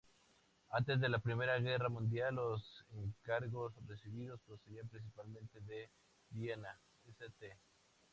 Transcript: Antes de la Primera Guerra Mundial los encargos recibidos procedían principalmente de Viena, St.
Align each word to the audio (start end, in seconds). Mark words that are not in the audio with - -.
Antes 0.71 0.99
de 0.99 1.09
la 1.09 1.19
Primera 1.19 1.59
Guerra 1.59 1.87
Mundial 1.87 2.33
los 2.33 2.83
encargos 2.95 3.71
recibidos 3.87 4.41
procedían 4.47 4.89
principalmente 4.89 5.59
de 5.61 5.91
Viena, 6.31 6.75
St. 7.07 7.55